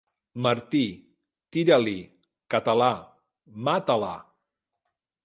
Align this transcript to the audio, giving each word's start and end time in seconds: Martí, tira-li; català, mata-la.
Martí, 0.45 0.79
tira-li; 1.57 1.93
català, 2.55 2.89
mata-la. 3.69 4.13